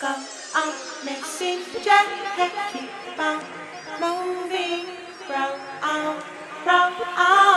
[0.00, 0.14] go
[0.54, 2.06] on mixing, Jack
[2.72, 3.42] keep on
[4.00, 4.86] moving.
[5.28, 6.22] Row on
[6.64, 7.48] row on.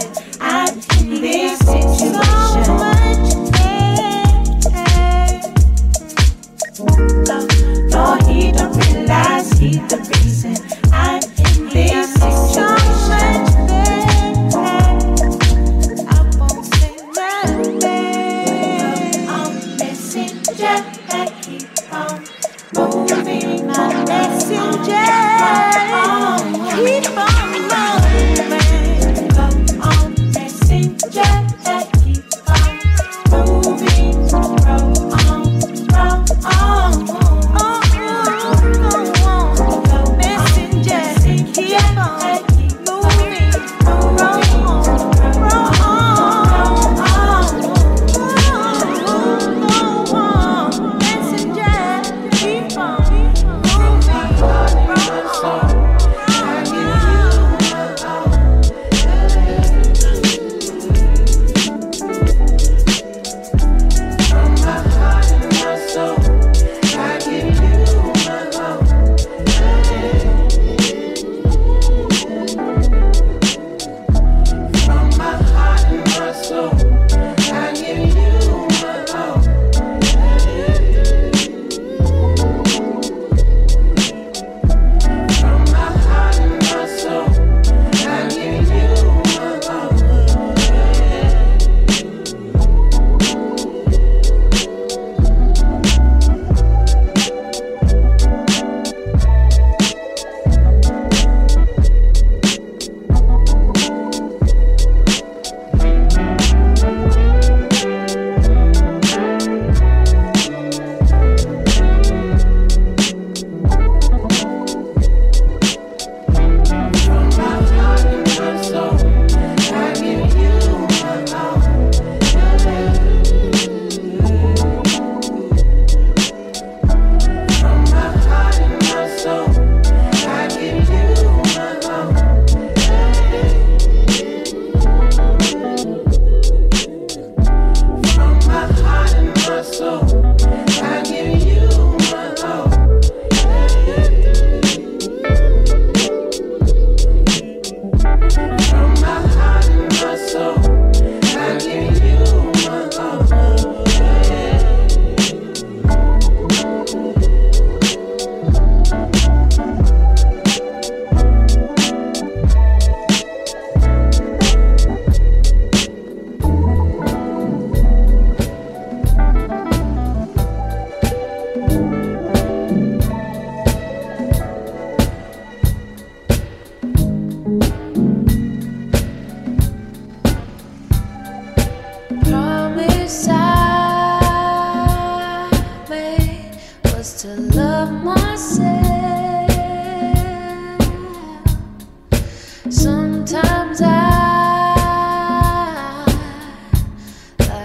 [0.00, 0.23] said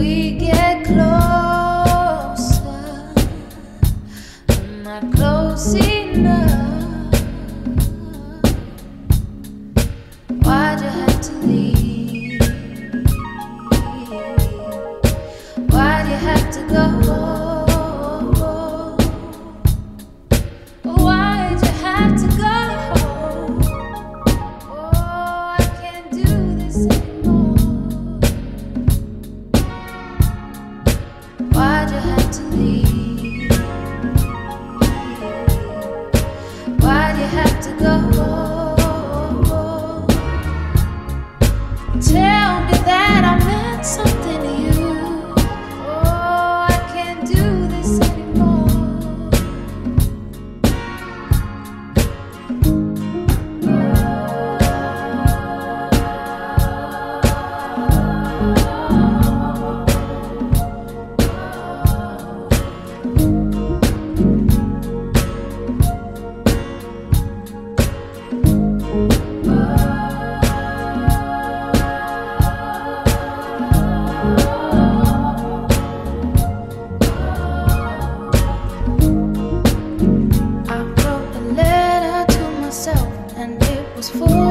[0.00, 1.29] We get closer,
[42.00, 42.29] Tell
[84.00, 84.49] was full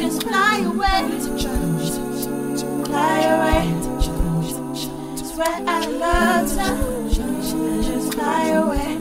[0.00, 1.02] just fly away.
[2.86, 3.64] Fly away.
[5.16, 6.48] Swear I love.
[7.84, 8.99] Just fly away.